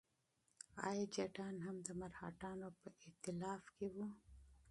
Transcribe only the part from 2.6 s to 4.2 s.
په ائتلاف کې وو؟